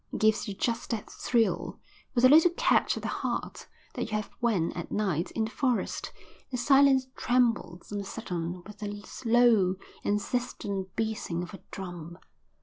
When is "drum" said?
11.69-12.17